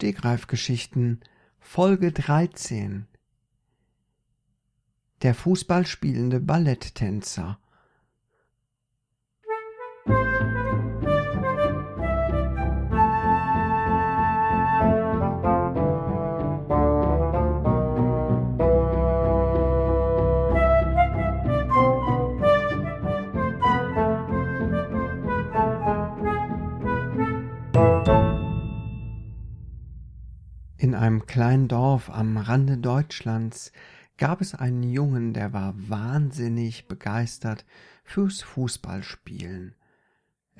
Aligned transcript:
Stegreifgeschichten 0.00 1.20
Folge 1.58 2.10
13 2.10 3.06
Der 5.20 5.34
Fußballspielende 5.34 6.40
Balletttänzer 6.40 7.58
einem 31.10 31.26
kleinen 31.26 31.66
Dorf 31.66 32.08
am 32.08 32.36
Rande 32.36 32.78
Deutschlands 32.78 33.72
gab 34.16 34.40
es 34.40 34.54
einen 34.54 34.84
Jungen, 34.84 35.32
der 35.32 35.52
war 35.52 35.74
wahnsinnig 35.76 36.86
begeistert 36.86 37.64
fürs 38.04 38.42
Fußballspielen. 38.42 39.74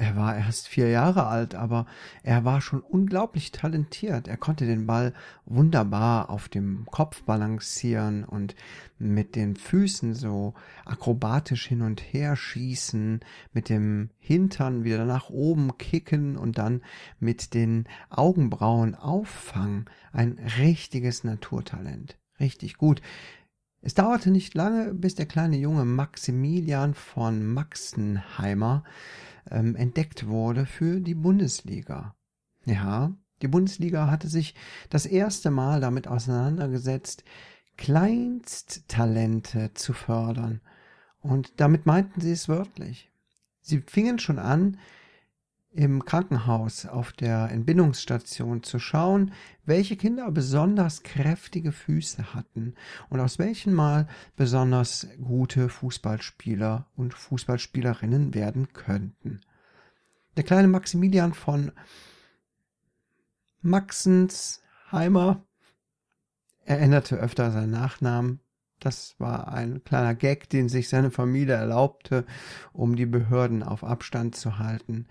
Er 0.00 0.16
war 0.16 0.34
erst 0.34 0.66
vier 0.66 0.88
Jahre 0.88 1.26
alt, 1.26 1.54
aber 1.54 1.84
er 2.22 2.46
war 2.46 2.62
schon 2.62 2.80
unglaublich 2.80 3.52
talentiert. 3.52 4.28
Er 4.28 4.38
konnte 4.38 4.64
den 4.64 4.86
Ball 4.86 5.12
wunderbar 5.44 6.30
auf 6.30 6.48
dem 6.48 6.86
Kopf 6.86 7.22
balancieren 7.24 8.24
und 8.24 8.54
mit 8.98 9.36
den 9.36 9.56
Füßen 9.56 10.14
so 10.14 10.54
akrobatisch 10.86 11.66
hin 11.66 11.82
und 11.82 12.00
her 12.00 12.34
schießen, 12.34 13.20
mit 13.52 13.68
dem 13.68 14.08
Hintern 14.18 14.84
wieder 14.84 15.04
nach 15.04 15.28
oben 15.28 15.76
kicken 15.76 16.38
und 16.38 16.56
dann 16.56 16.80
mit 17.18 17.52
den 17.52 17.84
Augenbrauen 18.08 18.94
auffangen. 18.94 19.84
Ein 20.12 20.38
richtiges 20.56 21.24
Naturtalent. 21.24 22.16
Richtig 22.40 22.78
gut. 22.78 23.02
Es 23.82 23.92
dauerte 23.92 24.30
nicht 24.30 24.54
lange, 24.54 24.94
bis 24.94 25.14
der 25.14 25.26
kleine 25.26 25.58
Junge 25.58 25.84
Maximilian 25.84 26.94
von 26.94 27.46
Maxenheimer 27.46 28.82
ähm, 29.50 29.76
entdeckt 29.76 30.26
wurde 30.26 30.66
für 30.66 31.00
die 31.00 31.14
Bundesliga. 31.14 32.14
Ja, 32.64 33.14
die 33.42 33.48
Bundesliga 33.48 34.10
hatte 34.10 34.28
sich 34.28 34.54
das 34.90 35.06
erste 35.06 35.50
Mal 35.50 35.80
damit 35.80 36.08
auseinandergesetzt, 36.08 37.24
Kleinsttalente 37.76 39.72
zu 39.74 39.92
fördern. 39.92 40.60
Und 41.20 41.60
damit 41.60 41.86
meinten 41.86 42.20
sie 42.20 42.32
es 42.32 42.48
wörtlich. 42.48 43.10
Sie 43.62 43.80
fingen 43.80 44.18
schon 44.18 44.38
an, 44.38 44.78
im 45.72 46.04
Krankenhaus 46.04 46.86
auf 46.86 47.12
der 47.12 47.50
Entbindungsstation 47.50 48.62
zu 48.62 48.78
schauen, 48.78 49.32
welche 49.64 49.96
Kinder 49.96 50.30
besonders 50.30 51.02
kräftige 51.02 51.70
Füße 51.70 52.34
hatten 52.34 52.74
und 53.08 53.20
aus 53.20 53.38
welchen 53.38 53.72
mal 53.72 54.08
besonders 54.36 55.06
gute 55.22 55.68
Fußballspieler 55.68 56.86
und 56.96 57.14
Fußballspielerinnen 57.14 58.34
werden 58.34 58.72
könnten. 58.72 59.40
Der 60.36 60.44
kleine 60.44 60.68
Maximilian 60.68 61.34
von 61.34 61.72
Maxensheimer 63.62 65.44
er 66.64 66.78
änderte 66.78 67.16
öfter 67.16 67.50
seinen 67.50 67.72
Nachnamen. 67.72 68.38
Das 68.78 69.16
war 69.18 69.52
ein 69.52 69.82
kleiner 69.84 70.14
Gag, 70.14 70.48
den 70.50 70.68
sich 70.68 70.88
seine 70.88 71.10
Familie 71.10 71.54
erlaubte, 71.54 72.24
um 72.72 72.96
die 72.96 73.06
Behörden 73.06 73.62
auf 73.62 73.82
Abstand 73.82 74.36
zu 74.36 74.58
halten. 74.58 75.06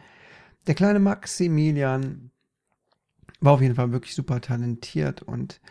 Der 0.68 0.76
kleine 0.76 1.00
Maximilian 1.00 2.32
war 3.40 3.54
auf 3.54 3.62
jeden 3.62 3.76
Fall 3.76 3.92
wirklich 3.92 4.16
super 4.16 4.42
talentiert 4.42 5.22
und 5.22 5.62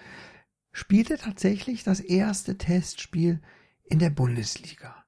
spielte 0.73 1.19
tatsächlich 1.19 1.85
das 1.85 2.01
erste 2.01 2.57
Testspiel 2.57 3.41
in 3.85 3.99
der 3.99 4.11
Bundesliga. 4.11 5.05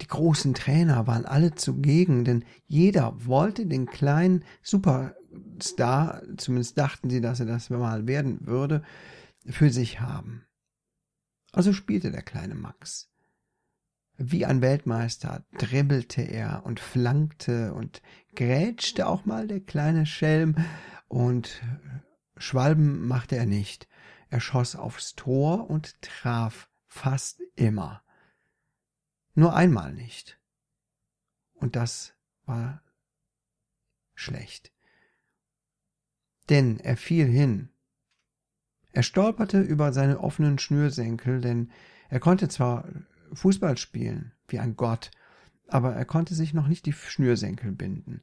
Die 0.00 0.06
großen 0.06 0.52
Trainer 0.52 1.06
waren 1.06 1.24
alle 1.24 1.54
zugegen, 1.54 2.24
denn 2.24 2.44
jeder 2.66 3.24
wollte 3.24 3.66
den 3.66 3.86
kleinen 3.86 4.44
Superstar, 4.62 6.22
zumindest 6.36 6.76
dachten 6.76 7.08
sie, 7.08 7.20
dass 7.20 7.40
er 7.40 7.46
das 7.46 7.70
mal 7.70 8.06
werden 8.06 8.46
würde, 8.46 8.82
für 9.46 9.70
sich 9.70 10.00
haben. 10.00 10.44
Also 11.52 11.72
spielte 11.72 12.10
der 12.10 12.22
kleine 12.22 12.54
Max. 12.54 13.10
Wie 14.18 14.46
ein 14.46 14.62
Weltmeister 14.62 15.44
dribbelte 15.58 16.22
er 16.22 16.64
und 16.64 16.80
flankte 16.80 17.74
und 17.74 18.00
grätschte 18.34 19.06
auch 19.06 19.26
mal 19.26 19.46
der 19.46 19.60
kleine 19.60 20.06
Schelm 20.06 20.56
und 21.08 21.62
Schwalben 22.38 23.06
machte 23.06 23.36
er 23.36 23.46
nicht. 23.46 23.88
Er 24.28 24.40
schoss 24.40 24.74
aufs 24.74 25.14
Tor 25.14 25.70
und 25.70 26.00
traf 26.02 26.68
fast 26.86 27.40
immer. 27.54 28.02
Nur 29.34 29.54
einmal 29.54 29.92
nicht. 29.92 30.40
Und 31.54 31.76
das 31.76 32.14
war 32.44 32.82
schlecht. 34.14 34.72
Denn 36.48 36.80
er 36.80 36.96
fiel 36.96 37.26
hin. 37.26 37.70
Er 38.92 39.02
stolperte 39.02 39.60
über 39.60 39.92
seine 39.92 40.20
offenen 40.20 40.58
Schnürsenkel, 40.58 41.40
denn 41.40 41.70
er 42.08 42.20
konnte 42.20 42.48
zwar 42.48 42.88
Fußball 43.32 43.76
spielen, 43.76 44.32
wie 44.48 44.58
ein 44.58 44.76
Gott, 44.76 45.10
aber 45.68 45.94
er 45.94 46.04
konnte 46.04 46.34
sich 46.34 46.54
noch 46.54 46.68
nicht 46.68 46.86
die 46.86 46.92
Schnürsenkel 46.92 47.72
binden. 47.72 48.22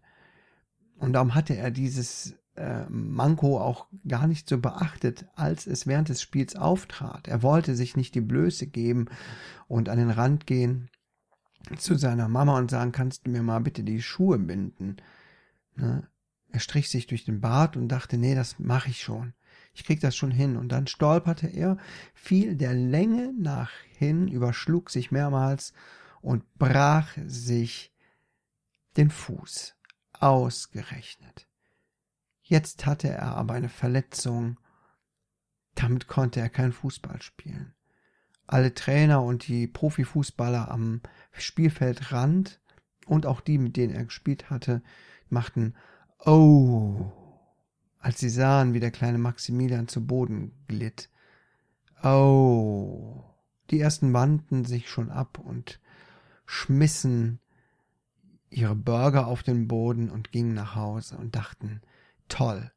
Und 0.98 1.14
darum 1.14 1.36
hatte 1.36 1.56
er 1.56 1.72
dieses 1.72 2.36
äh, 2.56 2.86
Manko 2.90 3.60
auch 3.60 3.88
gar 4.08 4.28
nicht 4.28 4.48
so 4.48 4.60
beachtet, 4.60 5.26
als 5.36 5.68
es 5.68 5.88
während 5.88 6.10
des 6.10 6.22
Spiels 6.22 6.56
auftrat. 6.56 7.28
Er 7.28 7.42
wollte 7.42 7.76
sich 7.76 7.98
nicht 7.98 8.16
die 8.16 8.22
Blöße 8.22 8.68
geben 8.68 9.08
und 9.68 9.90
an 9.90 9.98
den 9.98 10.12
Rand 10.12 10.48
gehen 10.48 10.90
zu 11.78 11.96
seiner 11.96 12.28
Mama 12.28 12.58
und 12.58 12.72
sagen, 12.72 12.92
kannst 12.92 13.26
du 13.26 13.32
mir 13.32 13.42
mal 13.42 13.60
bitte 13.60 13.84
die 13.84 14.02
Schuhe 14.02 14.38
binden? 14.38 14.98
Ne? 15.76 16.08
Er 16.50 16.60
strich 16.60 16.90
sich 16.90 17.08
durch 17.08 17.26
den 17.26 17.42
Bart 17.42 17.76
und 17.76 17.88
dachte, 17.88 18.18
nee, 18.18 18.36
das 18.36 18.60
mache 18.60 18.90
ich 18.90 19.02
schon 19.02 19.34
ich 19.74 19.84
krieg 19.84 20.00
das 20.00 20.16
schon 20.16 20.32
hin. 20.32 20.56
Und 20.56 20.70
dann 20.70 20.88
stolperte 20.88 21.48
er, 21.48 21.78
fiel 22.14 22.56
der 22.56 22.74
Länge 22.74 23.34
nach 23.38 23.72
hin, 23.98 24.28
überschlug 24.28 24.90
sich 24.90 25.12
mehrmals 25.12 25.74
und 26.22 26.44
brach 26.58 27.18
sich 27.26 27.94
den 28.98 29.10
Fuß. 29.10 29.76
Ausgerechnet. 30.14 31.48
Jetzt 32.42 32.86
hatte 32.86 33.10
er 33.10 33.36
aber 33.36 33.56
eine 33.56 33.70
Verletzung. 33.70 34.60
Damit 35.76 36.08
konnte 36.08 36.40
er 36.40 36.50
kein 36.50 36.72
Fußball 36.72 37.22
spielen. 37.22 37.74
Alle 38.46 38.74
Trainer 38.74 39.24
und 39.24 39.48
die 39.48 39.68
Profifußballer 39.68 40.70
am 40.70 41.02
Spielfeldrand 41.32 42.62
und 43.06 43.26
auch 43.26 43.42
die, 43.42 43.58
mit 43.58 43.76
denen 43.76 43.96
er 43.96 44.06
gespielt 44.06 44.50
hatte, 44.50 44.84
machten 45.30 45.76
Oh, 46.20 47.12
als 48.04 48.20
sie 48.20 48.30
sahen, 48.30 48.74
wie 48.74 48.82
der 48.82 48.92
kleine 48.92 49.18
Maximilian 49.18 49.88
zu 49.88 50.06
Boden 50.06 50.52
glitt. 50.68 51.10
Oh, 52.04 53.24
die 53.72 53.80
ersten 53.80 54.12
wandten 54.12 54.66
sich 54.66 54.90
schon 54.90 55.10
ab 55.10 55.40
und 55.40 55.80
schmissen 56.46 57.40
ihre 58.50 58.76
Burger 58.76 59.26
auf 59.26 59.42
den 59.42 59.70
Boden 59.70 60.10
und 60.10 60.34
gingen 60.34 60.54
nach 60.54 60.76
Hause 60.76 61.18
und 61.18 61.38
dachten, 61.38 61.82
toll, 62.28 62.74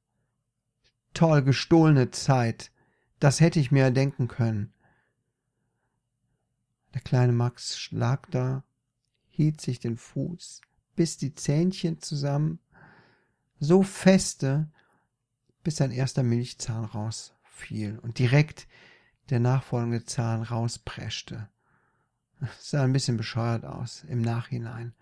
toll 1.13 1.43
gestohlene 1.43 2.13
Zeit, 2.13 2.71
das 3.19 3.41
hätte 3.41 3.59
ich 3.59 3.73
mir 3.73 3.83
erdenken 3.83 4.29
können. 4.29 4.73
Der 6.95 7.01
kleine 7.01 7.33
Max 7.33 7.91
lag 7.91 8.29
da, 8.31 8.63
hielt 9.29 9.61
sich 9.61 9.81
den 9.81 9.97
Fuß, 9.97 10.61
biss 10.95 11.17
die 11.17 11.35
Zähnchen 11.35 12.01
zusammen, 12.01 12.61
so 13.59 13.83
feste, 13.83 14.71
bis 15.67 15.79
sein 15.79 15.91
erster 15.91 16.23
Milchzahn 16.23 16.85
rausfiel 16.85 17.99
und 17.99 18.21
direkt 18.21 18.69
der 19.31 19.41
nachfolgende 19.41 20.05
Zahn 20.05 20.43
rauspreschte. 20.43 21.49
Das 22.39 22.71
sah 22.71 22.85
ein 22.85 22.93
bisschen 22.93 23.17
bescheuert 23.17 23.65
aus 23.65 24.05
im 24.05 24.21
Nachhinein. 24.21 24.95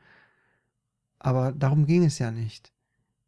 Aber 1.19 1.53
darum 1.53 1.85
ging 1.85 2.07
es 2.07 2.19
ja 2.19 2.31
nicht. 2.31 2.73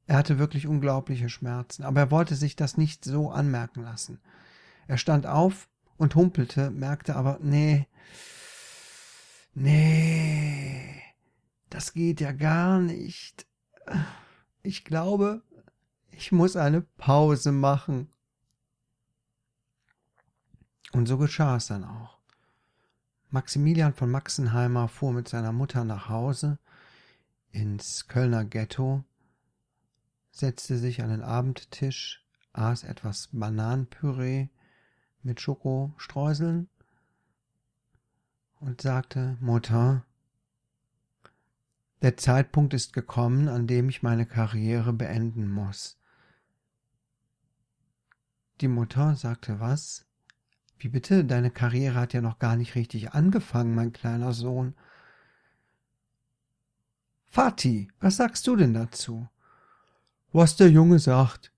Er 0.06 0.16
hatte 0.16 0.38
wirklich 0.38 0.66
unglaubliche 0.66 1.28
Schmerzen, 1.28 1.82
aber 1.82 2.00
er 2.00 2.10
wollte 2.10 2.36
sich 2.36 2.56
das 2.56 2.78
nicht 2.78 3.04
so 3.04 3.30
anmerken 3.30 3.82
lassen. 3.82 4.18
Er 4.86 4.96
stand 4.96 5.26
auf 5.26 5.68
und 5.98 6.14
humpelte, 6.14 6.70
merkte 6.70 7.16
aber, 7.16 7.38
nee, 7.42 7.86
nee, 9.52 11.02
das 11.68 11.92
geht 11.92 12.22
ja 12.22 12.32
gar 12.32 12.80
nicht. 12.80 13.46
Ich 14.62 14.86
glaube, 14.86 15.42
ich 16.16 16.32
muss 16.32 16.56
eine 16.56 16.80
Pause 16.80 17.52
machen. 17.52 18.08
Und 20.92 21.06
so 21.06 21.18
geschah 21.18 21.56
es 21.56 21.66
dann 21.66 21.84
auch. 21.84 22.18
Maximilian 23.28 23.92
von 23.92 24.10
Maxenheimer 24.10 24.88
fuhr 24.88 25.12
mit 25.12 25.28
seiner 25.28 25.52
Mutter 25.52 25.84
nach 25.84 26.08
Hause 26.08 26.58
ins 27.50 28.08
Kölner 28.08 28.44
Ghetto, 28.44 29.04
setzte 30.30 30.78
sich 30.78 31.02
an 31.02 31.10
den 31.10 31.22
Abendtisch, 31.22 32.24
aß 32.52 32.84
etwas 32.84 33.28
Bananenpüree 33.32 34.48
mit 35.22 35.40
Schokostreuseln 35.40 36.68
und 38.60 38.80
sagte, 38.80 39.36
Mutter, 39.40 40.04
der 42.00 42.16
Zeitpunkt 42.16 42.72
ist 42.72 42.92
gekommen, 42.92 43.48
an 43.48 43.66
dem 43.66 43.88
ich 43.88 44.02
meine 44.02 44.24
Karriere 44.24 44.92
beenden 44.92 45.50
muss. 45.50 45.98
Die 48.60 48.68
Mutter 48.68 49.16
sagte, 49.16 49.60
was? 49.60 50.06
Wie 50.78 50.88
bitte? 50.88 51.24
Deine 51.24 51.50
Karriere 51.50 52.00
hat 52.00 52.12
ja 52.14 52.20
noch 52.20 52.38
gar 52.38 52.56
nicht 52.56 52.74
richtig 52.74 53.12
angefangen, 53.12 53.74
mein 53.74 53.92
kleiner 53.92 54.32
Sohn. 54.32 54.74
Vati, 57.26 57.88
was 58.00 58.16
sagst 58.16 58.46
du 58.46 58.56
denn 58.56 58.72
dazu? 58.72 59.28
Was 60.32 60.56
der 60.56 60.70
Junge 60.70 60.98
sagt. 60.98 61.52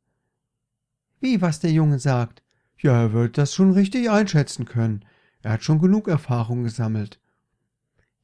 Wie, 1.21 1.41
was 1.41 1.61
der 1.61 1.71
Junge 1.71 1.99
sagt? 1.99 2.43
Ja, 2.79 3.01
er 3.03 3.13
wird 3.13 3.39
das 3.39 3.55
schon 3.55 3.73
richtig 3.73 4.11
einschätzen 4.11 4.65
können. 4.65 5.05
Er 5.43 5.53
hat 5.53 5.65
schon 5.65 5.81
genug 5.81 6.09
Erfahrung 6.09 6.65
gesammelt. 6.65 7.21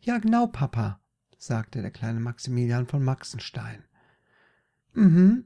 Ja, 0.00 0.18
genau, 0.18 0.48
Papa, 0.48 1.00
sagte 1.38 1.80
der 1.80 1.90
kleine 1.90 2.20
Maximilian 2.20 2.86
von 2.86 3.04
Maxenstein. 3.04 3.84
Mhm, 4.92 5.44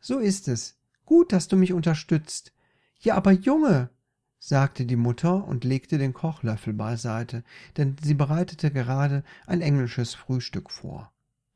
so 0.00 0.18
ist 0.18 0.48
es. 0.48 0.79
Gut, 1.10 1.32
dass 1.32 1.48
du 1.48 1.56
mich 1.56 1.72
unterstützt. 1.72 2.52
Ja, 3.00 3.16
aber 3.16 3.32
Junge, 3.32 3.90
sagte 4.38 4.86
die 4.86 4.94
Mutter 4.94 5.44
und 5.44 5.64
legte 5.64 5.98
den 5.98 6.14
Kochlöffel 6.14 6.72
beiseite, 6.72 7.42
denn 7.76 7.96
sie 8.00 8.14
bereitete 8.14 8.70
gerade 8.70 9.24
ein 9.48 9.60
englisches 9.60 10.14
Frühstück 10.14 10.70
vor. 10.70 11.12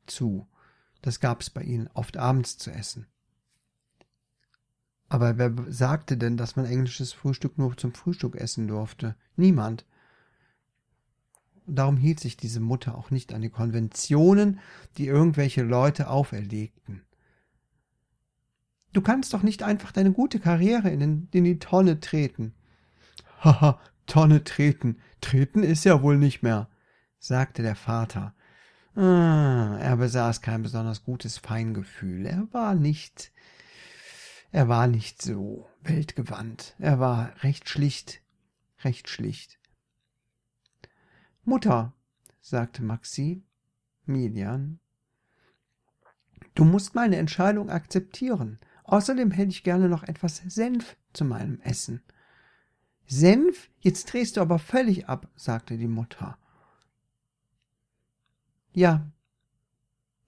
Zu. 0.07 0.45
Das 1.01 1.21
gab's 1.21 1.49
bei 1.49 1.61
ihnen 1.61 1.89
oft 1.93 2.17
abends 2.17 2.57
zu 2.57 2.69
essen. 2.69 3.07
Aber 5.07 5.37
wer 5.37 5.53
sagte 5.69 6.17
denn, 6.17 6.35
dass 6.35 6.57
man 6.57 6.65
englisches 6.65 7.13
Frühstück 7.13 7.57
nur 7.57 7.77
zum 7.77 7.93
Frühstück 7.93 8.35
essen 8.35 8.67
durfte? 8.67 9.15
Niemand. 9.37 9.85
Darum 11.65 11.95
hielt 11.95 12.19
sich 12.19 12.35
diese 12.35 12.59
Mutter 12.59 12.97
auch 12.97 13.09
nicht 13.09 13.33
an 13.33 13.41
die 13.41 13.49
Konventionen, 13.49 14.59
die 14.97 15.07
irgendwelche 15.07 15.63
Leute 15.63 16.09
auferlegten. 16.09 17.05
Du 18.95 19.01
kannst 19.01 19.33
doch 19.33 19.43
nicht 19.43 19.61
einfach 19.61 19.91
deine 19.91 20.13
gute 20.13 20.39
Karriere 20.39 20.89
in, 20.89 21.27
in 21.33 21.43
die 21.43 21.59
Tonne 21.59 21.99
treten. 21.99 22.53
Haha, 23.41 23.77
Tonne 24.07 24.45
treten. 24.45 25.01
Treten 25.19 25.63
ist 25.63 25.83
ja 25.83 26.01
wohl 26.01 26.17
nicht 26.17 26.43
mehr, 26.43 26.69
sagte 27.19 27.61
der 27.61 27.75
Vater. 27.75 28.33
Ah, 28.95 29.77
er 29.81 29.97
besaß 29.97 30.41
kein 30.41 30.63
besonders 30.63 31.03
gutes 31.03 31.37
Feingefühl. 31.37 32.25
Er 32.25 32.47
war 32.53 32.73
nicht, 32.73 33.33
er 34.53 34.69
war 34.69 34.87
nicht 34.87 35.21
so 35.21 35.67
weltgewandt. 35.83 36.73
Er 36.79 36.97
war 36.97 37.33
recht 37.43 37.67
schlicht, 37.67 38.21
recht 38.85 39.09
schlicht. 39.09 39.59
Mutter, 41.43 41.91
sagte 42.39 42.81
Maxi, 42.81 43.43
Milian, 44.05 44.79
du 46.53 46.63
musst 46.63 46.95
meine 46.95 47.17
Entscheidung 47.17 47.69
akzeptieren. 47.69 48.57
Außerdem 48.85 49.31
hätte 49.31 49.49
ich 49.49 49.63
gerne 49.63 49.89
noch 49.89 50.03
etwas 50.03 50.41
Senf 50.47 50.95
zu 51.13 51.25
meinem 51.25 51.59
Essen. 51.61 52.01
Senf? 53.07 53.69
Jetzt 53.79 54.11
drehst 54.11 54.37
du 54.37 54.41
aber 54.41 54.59
völlig 54.59 55.09
ab, 55.09 55.27
sagte 55.35 55.77
die 55.77 55.87
Mutter. 55.87 56.37
Ja, 58.73 59.09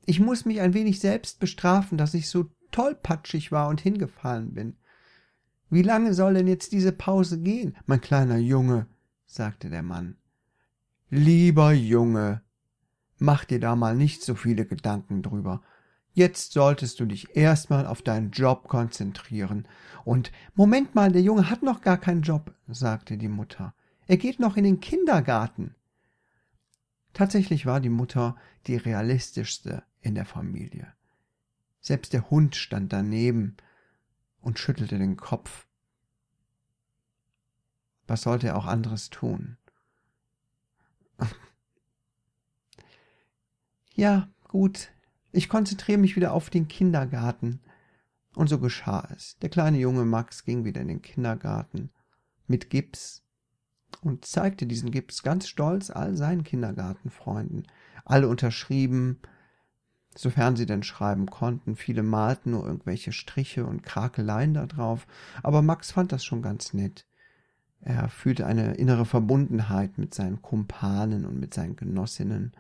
ich 0.06 0.20
muss 0.20 0.46
mich 0.46 0.62
ein 0.62 0.74
wenig 0.74 1.00
selbst 1.00 1.40
bestrafen, 1.40 1.98
dass 1.98 2.14
ich 2.14 2.30
so 2.30 2.50
tollpatschig 2.72 3.52
war 3.52 3.68
und 3.68 3.82
hingefallen 3.82 4.54
bin. 4.54 4.78
Wie 5.70 5.82
lange 5.82 6.14
soll 6.14 6.36
denn 6.36 6.48
jetzt 6.48 6.72
diese 6.72 6.94
Pause 6.94 7.40
gehen, 7.42 7.76
mein 7.86 8.02
kleiner 8.02 8.38
Junge? 8.38 8.88
sagte 9.26 9.70
der 9.70 9.84
Mann. 9.84 10.16
Lieber 11.10 11.74
Junge, 11.74 12.42
mach 13.18 13.44
dir 13.44 13.60
da 13.60 13.76
mal 13.76 13.96
nicht 13.96 14.24
so 14.24 14.36
viele 14.36 14.66
Gedanken 14.66 15.22
drüber. 15.22 15.62
Jetzt 16.18 16.54
solltest 16.54 17.00
du 17.00 17.06
dich 17.06 17.36
erstmal 17.38 17.86
auf 17.86 18.02
deinen 18.02 18.32
Job 18.32 18.68
konzentrieren. 18.68 19.68
Und 20.04 20.32
Moment 20.56 20.96
mal, 20.96 21.12
der 21.12 21.22
Junge 21.22 21.52
hat 21.52 21.62
noch 21.62 21.82
gar 21.82 22.00
keinen 22.00 22.24
Job, 22.24 22.56
sagte 22.68 23.20
die 23.20 23.28
Mutter. 23.28 23.76
Er 24.08 24.18
geht 24.18 24.40
noch 24.40 24.58
in 24.58 24.64
den 24.64 24.80
Kindergarten. 24.80 25.76
Tatsächlich 27.14 27.68
war 27.68 27.80
die 27.80 27.90
Mutter 27.90 28.36
die 28.66 28.78
realistischste 28.78 29.84
in 30.02 30.16
der 30.16 30.26
Familie. 30.26 30.92
Selbst 31.82 32.14
der 32.14 32.32
Hund 32.32 32.56
stand 32.56 32.92
daneben 32.94 33.56
und 34.42 34.58
schüttelte 34.58 34.98
den 34.98 35.18
Kopf. 35.18 35.68
Was 38.08 38.24
sollte 38.24 38.48
er 38.48 38.58
auch 38.58 38.66
anderes 38.66 39.12
tun? 39.12 39.58
ja, 43.94 44.28
gut, 44.48 44.90
ich 45.38 45.50
konzentriere 45.50 46.00
mich 46.00 46.16
wieder 46.16 46.34
auf 46.34 46.50
den 46.50 46.68
Kindergarten. 46.68 47.62
Und 48.36 48.50
so 48.50 48.60
geschah 48.60 49.08
es. 49.16 49.38
Der 49.40 49.50
kleine 49.50 49.78
Junge 49.78 50.04
Max 50.04 50.44
ging 50.44 50.66
wieder 50.66 50.82
in 50.82 50.88
den 50.88 51.02
Kindergarten 51.02 51.92
mit 52.48 52.70
Gips 52.70 53.24
und 54.02 54.26
zeigte 54.26 54.66
diesen 54.66 54.92
Gips 54.92 55.24
ganz 55.24 55.48
stolz 55.48 55.90
all 55.90 56.16
seinen 56.16 56.44
Kindergartenfreunden. 56.44 57.68
Alle 58.04 58.28
unterschrieben, 58.28 59.20
sofern 60.16 60.56
sie 60.56 60.66
denn 60.66 60.84
schreiben 60.84 61.28
konnten. 61.28 61.76
Viele 61.76 62.04
malten 62.04 62.52
nur 62.52 62.66
irgendwelche 62.66 63.12
Striche 63.12 63.66
und 63.66 63.84
Krakeleien 63.84 64.54
da 64.54 64.66
drauf, 64.66 65.08
aber 65.44 65.62
Max 65.62 65.92
fand 65.92 66.12
das 66.12 66.26
schon 66.26 66.42
ganz 66.42 66.74
nett. 66.74 67.06
Er 67.82 68.10
fühlte 68.10 68.46
eine 68.48 68.74
innere 68.76 69.06
Verbundenheit 69.06 69.98
mit 69.98 70.14
seinen 70.14 70.42
Kumpanen 70.42 71.26
und 71.26 71.40
mit 71.40 71.54
seinen 71.54 71.76
Genossinnen. 71.76 72.54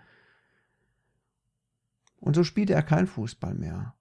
Und 2.19 2.35
so 2.35 2.43
spielte 2.43 2.73
er 2.73 2.83
kein 2.83 3.07
Fußball 3.07 3.53
mehr. 3.53 3.95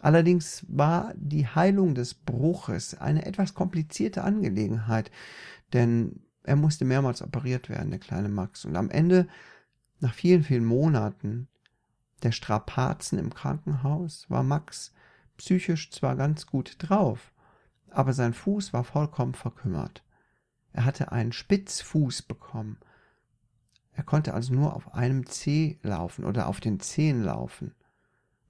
Allerdings 0.00 0.66
war 0.68 1.14
die 1.16 1.46
Heilung 1.46 1.94
des 1.94 2.14
Bruches 2.14 3.00
eine 3.00 3.24
etwas 3.24 3.54
komplizierte 3.54 4.24
Angelegenheit, 4.24 5.12
denn 5.72 6.24
er 6.42 6.56
musste 6.56 6.84
mehrmals 6.84 7.22
operiert 7.22 7.68
werden, 7.68 7.90
der 7.90 8.00
kleine 8.00 8.28
Max. 8.28 8.64
Und 8.64 8.76
am 8.76 8.90
Ende, 8.90 9.28
nach 10.00 10.12
vielen, 10.12 10.42
vielen 10.42 10.64
Monaten 10.64 11.48
der 12.24 12.32
Strapazen 12.32 13.18
im 13.18 13.32
Krankenhaus, 13.32 14.28
war 14.28 14.42
Max 14.42 14.92
psychisch 15.36 15.90
zwar 15.92 16.16
ganz 16.16 16.46
gut 16.46 16.76
drauf, 16.78 17.32
aber 17.90 18.12
sein 18.12 18.34
Fuß 18.34 18.72
war 18.72 18.84
vollkommen 18.84 19.34
verkümmert. 19.34 20.02
Er 20.72 20.84
hatte 20.84 21.12
einen 21.12 21.32
Spitzfuß 21.32 22.22
bekommen, 22.22 22.78
er 23.92 24.04
konnte 24.04 24.34
also 24.34 24.54
nur 24.54 24.74
auf 24.74 24.94
einem 24.94 25.26
Zeh 25.26 25.78
laufen 25.82 26.24
oder 26.24 26.46
auf 26.46 26.60
den 26.60 26.80
Zehen 26.80 27.22
laufen. 27.22 27.74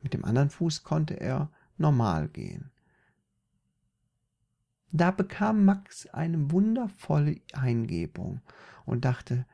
Mit 0.01 0.15
dem 0.15 0.25
anderen 0.25 0.51
Fuß 0.51 0.83
konnte 0.83 1.21
er 1.21 1.51
normal 1.79 2.29
gehen. 2.29 2.71
Da 4.93 5.11
bekam 5.11 5.65
Max 5.65 6.07
eine 6.07 6.51
wundervolle 6.51 7.41
Eingebung 7.55 8.41
und 8.85 9.05
dachte, 9.05 9.47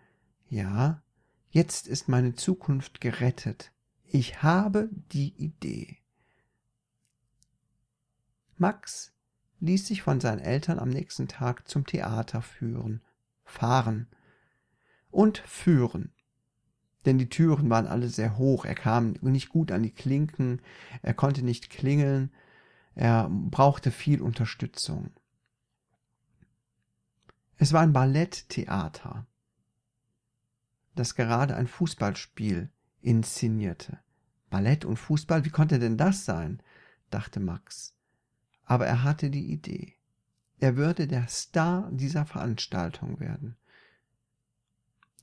ja, 0.49 1.02
jetzt 1.50 1.87
ist 1.87 2.09
meine 2.09 2.35
Zukunft 2.35 3.00
gerettet. 3.00 3.73
Ich 4.04 4.42
habe 4.42 4.88
die 5.12 5.35
Idee. 5.37 5.99
Max 8.57 9.12
ließ 9.61 9.87
sich 9.87 10.02
von 10.02 10.21
seinen 10.21 10.40
Eltern 10.40 10.78
am 10.78 10.88
nächsten 10.88 11.28
Tag 11.28 11.68
zum 11.68 11.87
Theater 11.87 12.42
führen, 12.42 13.00
fahren, 13.45 14.09
und 15.10 15.38
führen. 15.38 16.12
Denn 17.04 17.18
die 17.18 17.28
Türen 17.28 17.70
waren 17.70 17.86
alle 17.86 18.08
sehr 18.08 18.36
hoch, 18.36 18.64
er 18.64 18.74
kam 18.74 19.14
nicht 19.20 19.48
gut 19.48 19.72
an 19.72 19.82
die 19.82 19.92
Klinken, 19.92 20.60
er 21.02 21.14
konnte 21.14 21.42
nicht 21.42 21.70
klingeln, 21.70 22.32
er 22.94 23.28
brauchte 23.30 23.90
viel 23.90 24.20
Unterstützung. 24.20 25.10
Es 27.56 27.72
war 27.72 27.80
ein 27.80 27.92
Balletttheater, 27.92 29.26
das 30.94 31.14
gerade 31.14 31.56
ein 31.56 31.66
Fußballspiel 31.66 32.70
inszenierte. 33.00 33.98
Ballett 34.50 34.84
und 34.84 34.96
Fußball, 34.96 35.44
wie 35.44 35.50
konnte 35.50 35.78
denn 35.78 35.96
das 35.96 36.24
sein? 36.24 36.62
dachte 37.10 37.40
Max. 37.40 37.94
Aber 38.64 38.86
er 38.86 39.02
hatte 39.02 39.30
die 39.30 39.50
Idee. 39.50 39.94
Er 40.58 40.76
würde 40.76 41.06
der 41.06 41.28
Star 41.28 41.88
dieser 41.92 42.26
Veranstaltung 42.26 43.20
werden. 43.20 43.56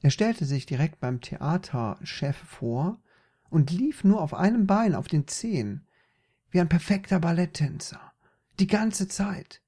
Er 0.06 0.12
stellte 0.12 0.46
sich 0.46 0.68
direkt 0.68 1.00
beim 1.00 1.20
Theaterchef 1.20 2.38
vor 2.38 3.02
und 3.50 3.72
lief 3.72 4.04
nur 4.04 4.22
auf 4.22 4.36
einem 4.36 4.68
Bein 4.68 4.94
auf 4.94 5.08
den 5.08 5.28
Zehen, 5.28 5.88
wie 6.52 6.60
ein 6.62 6.70
perfekter 6.70 7.20
Balletttänzer. 7.20 8.00
Die 8.60 8.68
ganze 8.68 9.08
Zeit 9.08 9.64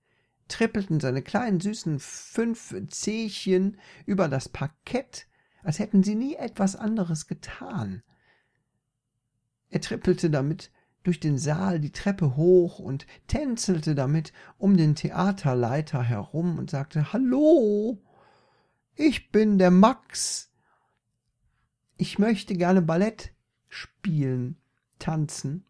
trippelten 0.48 1.00
seine 1.00 1.24
kleinen 1.24 1.60
süßen 1.60 1.98
fünf 1.98 2.75
Zehchen 2.89 3.79
über 4.06 4.27
das 4.27 4.48
Parkett, 4.48 5.25
als 5.63 5.79
hätten 5.79 6.03
sie 6.03 6.13
nie 6.13 6.36
etwas 6.36 6.75
anderes 6.75 7.25
getan. 7.25 8.03
Er 9.72 9.82
trippelte 9.82 10.29
damit 10.29 10.70
durch 11.01 11.20
den 11.20 11.39
Saal 11.39 11.79
die 11.79 11.91
Treppe 11.91 12.36
hoch 12.36 12.77
und 12.77 13.08
tänzelte 13.25 13.96
damit 13.96 14.34
um 14.60 14.77
den 14.77 14.94
Theaterleiter 14.94 16.03
herum 16.03 16.60
und 16.60 16.70
sagte 16.70 17.12
Hallo, 17.12 18.00
ich 18.98 19.32
bin 19.32 19.58
der 19.58 19.72
Max. 19.72 20.51
Ich 21.98 22.20
möchte 22.20 22.56
gerne 22.56 22.82
Ballett 22.82 23.34
spielen, 23.70 24.58
tanzen. 25.00 25.66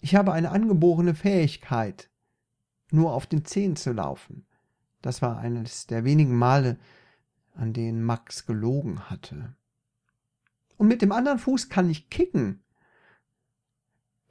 Ich 0.00 0.14
habe 0.14 0.32
eine 0.32 0.50
angeborene 0.50 1.14
Fähigkeit, 1.14 2.10
nur 2.90 3.12
auf 3.12 3.26
den 3.26 3.44
Zehen 3.44 3.76
zu 3.76 3.92
laufen. 3.92 4.46
Das 5.02 5.22
war 5.22 5.38
eines 5.38 5.86
der 5.86 6.04
wenigen 6.04 6.36
Male, 6.36 6.78
an 7.54 7.72
denen 7.72 8.02
Max 8.02 8.46
gelogen 8.46 9.08
hatte. 9.08 9.54
Und 10.76 10.88
mit 10.88 11.00
dem 11.00 11.12
anderen 11.12 11.38
Fuß 11.38 11.68
kann 11.68 11.88
ich 11.88 12.10
kicken. 12.10 12.62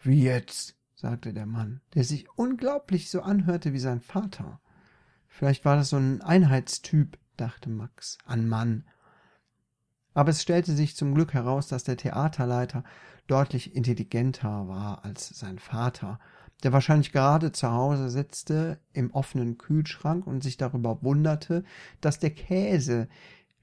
Wie 0.02 0.24
jetzt? 0.24 0.78
sagte 0.94 1.34
der 1.34 1.46
Mann, 1.46 1.82
der 1.94 2.04
sich 2.04 2.30
unglaublich 2.38 3.10
so 3.10 3.22
anhörte 3.22 3.74
wie 3.74 3.80
sein 3.80 4.00
Vater. 4.00 4.62
Vielleicht 5.38 5.65
war 5.65 5.75
das 5.75 5.89
so 5.89 5.98
ein 5.98 6.22
Einheitstyp, 6.22 7.20
dachte 7.36 7.70
Max, 7.70 8.18
an 8.25 8.48
Mann. 8.48 8.86
Aber 10.13 10.30
es 10.30 10.42
stellte 10.42 10.72
sich 10.72 10.96
zum 10.96 11.13
Glück 11.13 11.34
heraus, 11.34 11.68
dass 11.68 11.84
der 11.84 11.98
Theaterleiter 11.98 12.86
deutlich 13.27 13.75
intelligenter 13.75 14.70
war 14.70 15.04
als 15.04 15.27
sein 15.27 15.60
Vater, 15.60 16.22
der 16.63 16.72
wahrscheinlich 16.72 17.12
gerade 17.12 17.51
zu 17.51 17.70
Hause 17.70 18.10
sitzte 18.10 18.80
im 18.94 19.12
offenen 19.12 19.58
Kühlschrank 19.58 20.25
und 20.25 20.42
sich 20.42 20.56
darüber 20.56 21.04
wunderte, 21.04 21.65
dass 22.00 22.18
der 22.18 22.32
Käse 22.32 23.10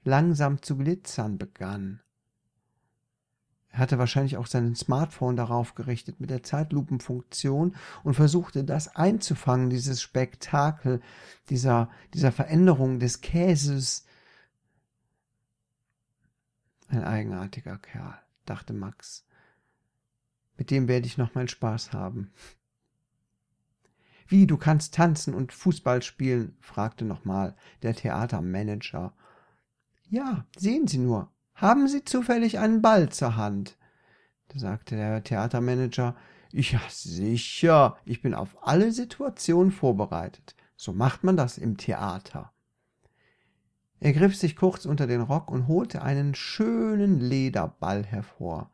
langsam 0.03 0.61
zu 0.61 0.77
glitzern 0.77 1.39
begann. 1.39 2.01
Er 3.73 3.79
hatte 3.79 3.97
wahrscheinlich 3.97 4.37
auch 4.37 4.45
sein 4.45 4.75
Smartphone 4.75 5.35
darauf 5.35 5.73
gerichtet 5.73 6.19
mit 6.19 6.29
der 6.29 6.43
Zeitlupenfunktion 6.43 7.75
und 8.03 8.13
versuchte 8.13 8.63
das 8.63 8.95
einzufangen, 8.95 9.71
dieses 9.71 9.99
Spektakel 9.99 11.01
dieser, 11.49 11.89
dieser 12.13 12.31
Veränderung 12.31 12.99
des 12.99 13.21
Käses. 13.21 14.05
Ein 16.87 17.03
eigenartiger 17.03 17.79
Kerl, 17.79 18.15
dachte 18.45 18.73
Max. 18.73 19.25
Mit 20.55 20.69
dem 20.69 20.87
werde 20.87 21.07
ich 21.07 21.17
noch 21.17 21.33
mal 21.33 21.49
Spaß 21.49 21.93
haben. 21.93 22.31
Wie, 24.27 24.45
du 24.45 24.57
kannst 24.57 24.93
tanzen 24.93 25.33
und 25.33 25.51
Fußball 25.51 26.03
spielen? 26.03 26.55
fragte 26.59 27.05
nochmal 27.05 27.55
der 27.81 27.95
Theatermanager. 27.95 29.13
Ja, 30.09 30.45
sehen 30.55 30.85
Sie 30.85 30.99
nur, 30.99 31.32
haben 31.55 31.87
Sie 31.87 32.03
zufällig 32.03 32.59
einen 32.59 32.81
Ball 32.81 33.09
zur 33.09 33.35
Hand? 33.35 33.77
Da 34.49 34.59
sagte 34.59 34.95
der 34.95 35.23
Theatermanager, 35.23 36.15
ja 36.51 36.81
sicher, 36.89 37.97
ich 38.05 38.21
bin 38.21 38.33
auf 38.33 38.55
alle 38.67 38.91
Situationen 38.91 39.71
vorbereitet. 39.71 40.55
So 40.75 40.93
macht 40.93 41.23
man 41.23 41.37
das 41.37 41.57
im 41.57 41.77
Theater. 41.77 42.51
Er 43.99 44.13
griff 44.13 44.35
sich 44.35 44.55
kurz 44.55 44.85
unter 44.85 45.07
den 45.07 45.21
Rock 45.21 45.49
und 45.49 45.67
holte 45.67 46.01
einen 46.01 46.35
schönen 46.35 47.19
Lederball 47.19 48.03
hervor. 48.03 48.69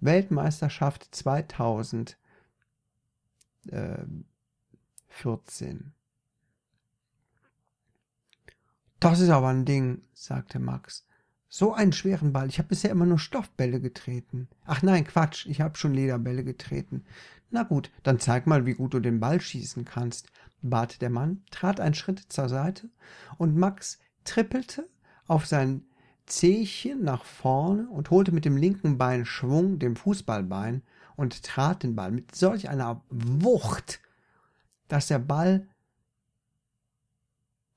Weltmeisterschaft 0.00 1.08
2014. 1.14 2.16
Das 9.00 9.20
ist 9.20 9.30
aber 9.30 9.48
ein 9.48 9.64
Ding, 9.64 10.02
sagte 10.12 10.58
Max. 10.58 11.06
So 11.54 11.74
einen 11.74 11.92
schweren 11.92 12.32
Ball. 12.32 12.48
Ich 12.48 12.56
habe 12.56 12.68
bisher 12.68 12.90
immer 12.90 13.04
nur 13.04 13.18
Stoffbälle 13.18 13.78
getreten. 13.78 14.48
Ach 14.64 14.80
nein, 14.80 15.04
Quatsch, 15.04 15.44
ich 15.44 15.60
habe 15.60 15.76
schon 15.76 15.92
Lederbälle 15.92 16.44
getreten. 16.44 17.04
Na 17.50 17.62
gut, 17.62 17.90
dann 18.02 18.18
zeig 18.18 18.46
mal, 18.46 18.64
wie 18.64 18.72
gut 18.72 18.94
du 18.94 19.00
den 19.00 19.20
Ball 19.20 19.38
schießen 19.38 19.84
kannst, 19.84 20.28
bat 20.62 21.02
der 21.02 21.10
Mann, 21.10 21.42
trat 21.50 21.78
einen 21.78 21.92
Schritt 21.92 22.20
zur 22.30 22.48
Seite 22.48 22.88
und 23.36 23.54
Max 23.54 23.98
trippelte 24.24 24.88
auf 25.26 25.44
sein 25.44 25.84
Zehchen 26.24 27.04
nach 27.04 27.26
vorne 27.26 27.86
und 27.90 28.08
holte 28.08 28.32
mit 28.32 28.46
dem 28.46 28.56
linken 28.56 28.96
Bein 28.96 29.26
Schwung, 29.26 29.78
dem 29.78 29.94
Fußballbein, 29.94 30.80
und 31.16 31.42
trat 31.42 31.82
den 31.82 31.94
Ball 31.94 32.12
mit 32.12 32.34
solch 32.34 32.70
einer 32.70 33.02
Wucht, 33.10 34.00
dass 34.88 35.08
der 35.08 35.18
Ball 35.18 35.68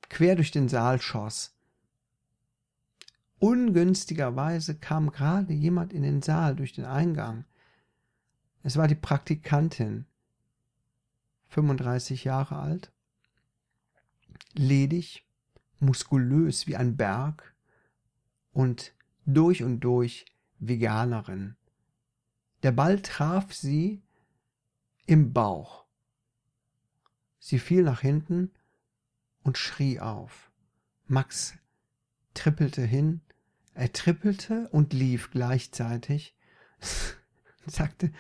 quer 0.08 0.36
durch 0.38 0.52
den 0.52 0.70
Saal 0.70 1.02
schoss. 1.02 1.55
Ungünstigerweise 3.40 4.76
kam 4.76 5.12
gerade 5.12 5.54
jemand 5.54 5.94
in 5.94 6.04
den 6.04 6.22
Saal 6.22 6.56
durch 6.56 6.74
den 6.74 6.86
Eingang. 6.86 7.46
Es 8.64 8.78
war 8.78 8.88
die 8.88 8.96
Praktikantin, 8.96 10.06
35 11.50 12.24
Jahre 12.24 12.58
alt, 12.58 12.92
ledig, 14.54 15.26
muskulös 15.80 16.68
wie 16.68 16.76
ein 16.76 16.98
Berg 16.98 17.54
und 18.54 18.94
durch 19.26 19.64
und 19.64 19.82
durch 19.82 20.26
Veganerin. 20.60 21.56
Der 22.64 22.72
Ball 22.72 23.02
traf 23.02 23.54
sie 23.54 24.02
im 25.06 25.34
Bauch. 25.34 25.86
Sie 27.40 27.60
fiel 27.60 27.84
nach 27.84 28.02
hinten 28.02 28.52
und 29.44 29.58
schrie 29.58 30.00
auf. 30.00 30.50
Max 31.06 31.54
trippelte 32.34 32.82
hin, 32.82 33.22
er 33.76 33.94
trippelte 33.94 34.68
und 34.72 34.94
lief 34.94 35.30
gleichzeitig, 35.32 36.36
sagte, 37.68 38.12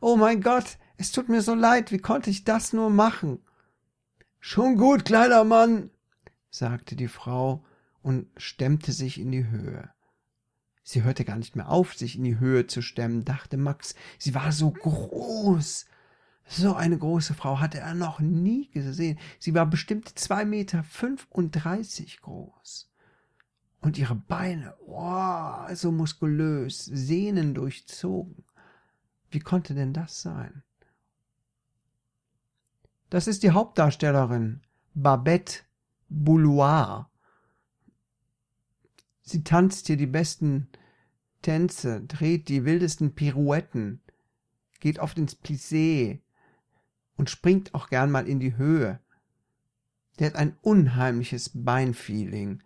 Oh 0.00 0.16
mein 0.16 0.40
Gott, 0.40 0.78
es 0.96 1.12
tut 1.12 1.28
mir 1.28 1.42
so 1.42 1.54
leid, 1.54 1.92
wie 1.92 1.98
konnte 1.98 2.30
ich 2.30 2.44
das 2.44 2.72
nur 2.72 2.88
machen? 2.88 3.40
Schon 4.38 4.76
gut, 4.76 5.04
kleiner 5.04 5.44
Mann, 5.44 5.90
sagte 6.48 6.96
die 6.96 7.08
Frau 7.08 7.64
und 8.02 8.28
stemmte 8.38 8.92
sich 8.92 9.20
in 9.20 9.30
die 9.30 9.46
Höhe. 9.46 9.90
Sie 10.82 11.02
hörte 11.02 11.24
gar 11.24 11.36
nicht 11.36 11.54
mehr 11.54 11.68
auf, 11.68 11.94
sich 11.94 12.16
in 12.16 12.24
die 12.24 12.38
Höhe 12.38 12.66
zu 12.66 12.80
stemmen, 12.80 13.24
dachte 13.24 13.56
Max, 13.56 13.94
sie 14.18 14.34
war 14.34 14.52
so 14.52 14.70
groß. 14.70 15.86
So 16.46 16.74
eine 16.74 16.98
große 16.98 17.34
Frau 17.34 17.60
hatte 17.60 17.78
er 17.78 17.94
noch 17.94 18.18
nie 18.18 18.70
gesehen. 18.70 19.18
Sie 19.38 19.54
war 19.54 19.66
bestimmt 19.66 20.18
zwei 20.18 20.44
Meter 20.44 20.82
fünfunddreißig 20.82 22.22
groß. 22.22 22.89
Und 23.80 23.96
ihre 23.96 24.14
Beine, 24.14 24.74
wow, 24.86 25.70
so 25.74 25.90
muskulös, 25.90 26.84
Sehnen 26.84 27.54
durchzogen. 27.54 28.44
Wie 29.30 29.40
konnte 29.40 29.74
denn 29.74 29.92
das 29.92 30.20
sein? 30.20 30.62
Das 33.08 33.26
ist 33.26 33.42
die 33.42 33.50
Hauptdarstellerin, 33.50 34.60
Babette 34.94 35.60
Bouloir. 36.08 37.10
Sie 39.22 39.42
tanzt 39.42 39.86
hier 39.86 39.96
die 39.96 40.06
besten 40.06 40.68
Tänze, 41.42 42.02
dreht 42.02 42.48
die 42.48 42.64
wildesten 42.64 43.14
Pirouetten, 43.14 44.00
geht 44.80 44.98
oft 44.98 45.18
ins 45.18 45.36
Plissé 45.36 46.20
und 47.16 47.30
springt 47.30 47.74
auch 47.74 47.88
gern 47.88 48.10
mal 48.10 48.28
in 48.28 48.40
die 48.40 48.56
Höhe. 48.56 49.00
Der 50.18 50.28
hat 50.28 50.36
ein 50.36 50.56
unheimliches 50.62 51.50
Beinfeeling. 51.54 52.62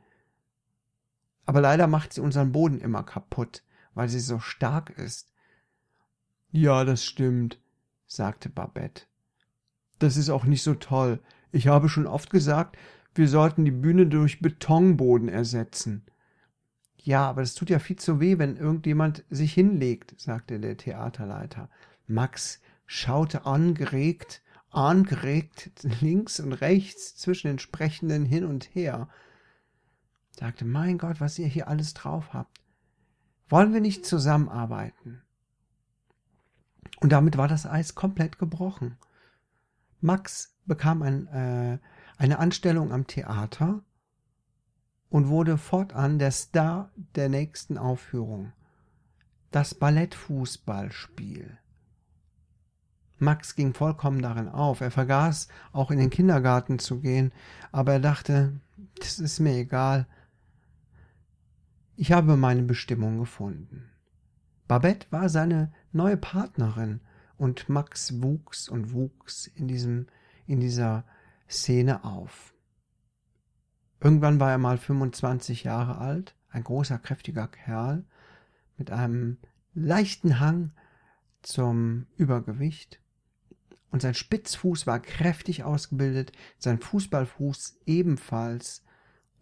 Aber 1.46 1.60
leider 1.60 1.86
macht 1.86 2.12
sie 2.12 2.20
unseren 2.20 2.52
Boden 2.52 2.80
immer 2.80 3.02
kaputt, 3.02 3.62
weil 3.94 4.08
sie 4.08 4.20
so 4.20 4.38
stark 4.38 4.90
ist. 4.90 5.32
Ja, 6.50 6.84
das 6.84 7.04
stimmt, 7.04 7.60
sagte 8.06 8.48
Babette. 8.48 9.06
Das 9.98 10.16
ist 10.16 10.30
auch 10.30 10.44
nicht 10.44 10.62
so 10.62 10.74
toll. 10.74 11.20
Ich 11.52 11.68
habe 11.68 11.88
schon 11.88 12.06
oft 12.06 12.30
gesagt, 12.30 12.76
wir 13.14 13.28
sollten 13.28 13.64
die 13.64 13.70
Bühne 13.70 14.06
durch 14.06 14.40
Betonboden 14.40 15.28
ersetzen. 15.28 16.04
Ja, 16.96 17.28
aber 17.28 17.42
es 17.42 17.54
tut 17.54 17.70
ja 17.70 17.78
viel 17.78 17.96
zu 17.96 18.18
weh, 18.18 18.38
wenn 18.38 18.56
irgendjemand 18.56 19.24
sich 19.30 19.52
hinlegt, 19.52 20.18
sagte 20.18 20.58
der 20.58 20.76
Theaterleiter. 20.76 21.68
Max 22.06 22.60
schaute 22.86 23.46
angeregt, 23.46 24.42
angeregt 24.70 25.70
links 26.00 26.40
und 26.40 26.54
rechts 26.54 27.16
zwischen 27.16 27.48
den 27.48 27.58
Sprechenden 27.58 28.24
hin 28.24 28.44
und 28.44 28.64
her 28.74 29.08
sagte, 30.38 30.64
mein 30.64 30.98
Gott, 30.98 31.20
was 31.20 31.38
ihr 31.38 31.46
hier 31.46 31.68
alles 31.68 31.94
drauf 31.94 32.32
habt. 32.32 32.60
Wollen 33.48 33.72
wir 33.72 33.80
nicht 33.80 34.06
zusammenarbeiten? 34.06 35.22
Und 37.00 37.12
damit 37.12 37.36
war 37.36 37.48
das 37.48 37.66
Eis 37.66 37.94
komplett 37.94 38.38
gebrochen. 38.38 38.96
Max 40.00 40.54
bekam 40.66 41.02
ein, 41.02 41.26
äh, 41.28 41.78
eine 42.16 42.38
Anstellung 42.38 42.92
am 42.92 43.06
Theater 43.06 43.82
und 45.08 45.28
wurde 45.28 45.58
fortan 45.58 46.18
der 46.18 46.30
Star 46.30 46.90
der 47.14 47.28
nächsten 47.28 47.78
Aufführung. 47.78 48.52
Das 49.50 49.74
Ballettfußballspiel. 49.74 51.58
Max 53.18 53.54
ging 53.54 53.74
vollkommen 53.74 54.20
darin 54.22 54.48
auf. 54.48 54.80
Er 54.80 54.90
vergaß, 54.90 55.48
auch 55.72 55.90
in 55.90 55.98
den 55.98 56.10
Kindergarten 56.10 56.78
zu 56.78 57.00
gehen, 57.00 57.32
aber 57.70 57.94
er 57.94 58.00
dachte, 58.00 58.60
das 58.98 59.18
ist 59.18 59.40
mir 59.40 59.54
egal. 59.54 60.06
Ich 61.96 62.10
habe 62.10 62.36
meine 62.36 62.62
Bestimmung 62.62 63.18
gefunden. 63.18 63.90
Babette 64.66 65.06
war 65.10 65.28
seine 65.28 65.72
neue 65.92 66.16
Partnerin 66.16 67.00
und 67.36 67.68
Max 67.68 68.20
wuchs 68.20 68.68
und 68.68 68.92
wuchs 68.92 69.46
in 69.46 69.68
diesem, 69.68 70.08
in 70.46 70.58
dieser 70.58 71.04
Szene 71.48 72.04
auf. 72.04 72.52
Irgendwann 74.00 74.40
war 74.40 74.50
er 74.50 74.58
mal 74.58 74.76
25 74.76 75.64
Jahre 75.64 75.98
alt, 75.98 76.36
ein 76.50 76.64
großer, 76.64 76.98
kräftiger 76.98 77.46
Kerl 77.46 78.04
mit 78.76 78.90
einem 78.90 79.38
leichten 79.72 80.40
Hang 80.40 80.72
zum 81.42 82.06
Übergewicht. 82.16 83.00
Und 83.90 84.02
sein 84.02 84.14
Spitzfuß 84.14 84.88
war 84.88 84.98
kräftig 84.98 85.62
ausgebildet, 85.62 86.32
sein 86.58 86.80
Fußballfuß 86.80 87.78
ebenfalls. 87.86 88.83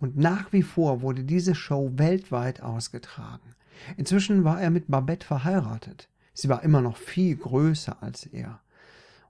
Und 0.02 0.16
nach 0.16 0.52
wie 0.52 0.64
vor 0.64 1.00
wurde 1.00 1.22
diese 1.22 1.54
Show 1.54 1.92
weltweit 1.94 2.60
ausgetragen. 2.60 3.54
Inzwischen 3.96 4.42
war 4.42 4.60
er 4.60 4.70
mit 4.70 4.90
Babette 4.90 5.24
verheiratet. 5.24 6.08
Sie 6.34 6.48
war 6.48 6.64
immer 6.64 6.80
noch 6.80 6.96
viel 6.96 7.36
größer 7.36 8.02
als 8.02 8.26
er. 8.26 8.60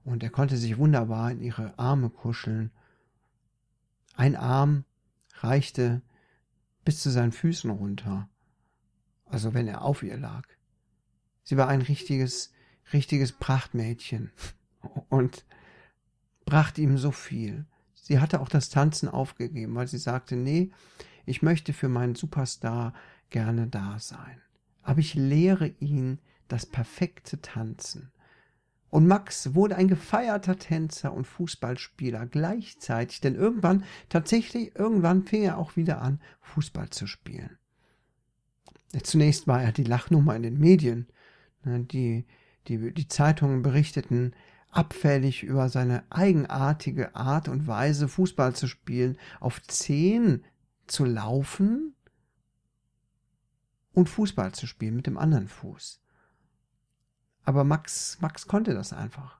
Und 0.03 0.23
er 0.23 0.31
konnte 0.31 0.57
sich 0.57 0.79
wunderbar 0.79 1.29
in 1.29 1.41
ihre 1.41 1.77
Arme 1.77 2.09
kuscheln. 2.09 2.71
Ein 4.15 4.35
Arm 4.35 4.83
reichte 5.41 6.01
bis 6.83 7.03
zu 7.03 7.11
seinen 7.11 7.33
Füßen 7.33 7.69
runter. 7.69 8.27
Also 9.25 9.53
wenn 9.53 9.67
er 9.67 9.83
auf 9.83 10.01
ihr 10.01 10.17
lag. 10.17 10.47
Sie 11.43 11.55
war 11.55 11.67
ein 11.67 11.83
richtiges, 11.83 12.51
richtiges 12.93 13.31
Prachtmädchen 13.31 14.31
und 15.09 15.45
brachte 16.45 16.81
ihm 16.81 16.97
so 16.97 17.11
viel. 17.11 17.67
Sie 18.03 18.19
hatte 18.19 18.41
auch 18.41 18.49
das 18.49 18.69
Tanzen 18.69 19.07
aufgegeben, 19.07 19.75
weil 19.75 19.87
sie 19.87 19.97
sagte, 19.97 20.35
nee, 20.35 20.71
ich 21.25 21.41
möchte 21.41 21.71
für 21.71 21.87
meinen 21.87 22.15
Superstar 22.15 22.93
gerne 23.29 23.67
da 23.67 23.97
sein. 23.97 24.41
Aber 24.81 24.99
ich 24.99 25.13
lehre 25.13 25.67
ihn 25.79 26.19
das 26.49 26.65
perfekte 26.65 27.41
Tanzen. 27.41 28.11
Und 28.89 29.07
Max 29.07 29.55
wurde 29.55 29.77
ein 29.77 29.87
gefeierter 29.87 30.59
Tänzer 30.59 31.13
und 31.13 31.25
Fußballspieler 31.25 32.25
gleichzeitig, 32.25 33.21
denn 33.21 33.35
irgendwann, 33.35 33.85
tatsächlich, 34.09 34.75
irgendwann 34.75 35.23
fing 35.23 35.43
er 35.43 35.57
auch 35.57 35.77
wieder 35.77 36.01
an, 36.01 36.19
Fußball 36.41 36.89
zu 36.89 37.07
spielen. 37.07 37.57
Zunächst 39.01 39.47
war 39.47 39.63
er 39.63 39.71
die 39.71 39.85
Lachnummer 39.85 40.35
in 40.35 40.43
den 40.43 40.59
Medien. 40.59 41.07
Ne, 41.63 41.79
die, 41.85 42.25
die, 42.67 42.93
die 42.93 43.07
Zeitungen 43.07 43.61
berichteten 43.61 44.33
abfällig 44.73 45.43
über 45.43 45.69
seine 45.69 46.03
eigenartige 46.09 47.15
Art 47.15 47.47
und 47.47 47.67
Weise, 47.67 48.07
Fußball 48.07 48.55
zu 48.55 48.67
spielen, 48.67 49.17
auf 49.39 49.61
Zehen 49.63 50.43
zu 50.87 51.05
laufen 51.05 51.95
und 53.93 54.09
Fußball 54.09 54.53
zu 54.53 54.67
spielen 54.67 54.95
mit 54.95 55.07
dem 55.07 55.17
anderen 55.17 55.47
Fuß. 55.47 56.01
Aber 57.45 57.63
Max, 57.63 58.17
Max 58.21 58.47
konnte 58.47 58.73
das 58.73 58.93
einfach. 58.93 59.39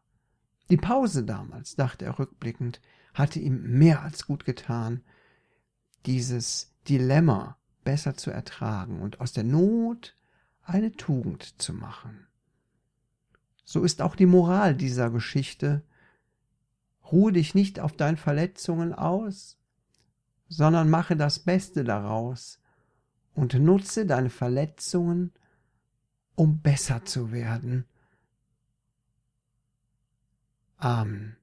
Die 0.70 0.78
Pause 0.78 1.24
damals, 1.24 1.76
dachte 1.76 2.06
er 2.06 2.20
rückblickend, 2.20 2.82
hatte 3.14 3.40
ihm 3.40 3.78
mehr 3.78 4.02
als 4.02 4.26
gut 4.26 4.46
getan, 4.46 5.04
dieses 6.06 6.74
Dilemma 6.88 7.58
besser 7.84 8.16
zu 8.16 8.32
ertragen 8.32 9.02
und 9.02 9.20
aus 9.20 9.34
der 9.34 9.44
Not 9.44 10.16
eine 10.64 10.92
Tugend 10.94 11.62
zu 11.62 11.74
machen. 11.74 12.28
So 13.64 13.84
ist 13.84 14.02
auch 14.02 14.16
die 14.16 14.26
Moral 14.26 14.76
dieser 14.76 15.10
Geschichte. 15.10 15.84
Ruhe 17.12 17.32
dich 17.32 17.56
nicht 17.56 17.80
auf 17.80 17.94
deinen 17.94 18.18
Verletzungen 18.18 18.94
aus, 18.94 19.58
sondern 20.48 20.90
mache 20.90 21.16
das 21.16 21.40
Beste 21.40 21.84
daraus 21.84 22.60
und 23.34 23.54
nutze 23.54 24.06
deine 24.06 24.30
Verletzungen, 24.30 25.32
um 26.36 26.60
besser 26.60 27.06
zu 27.06 27.32
werden 27.32 27.86
Amen. 30.84 31.38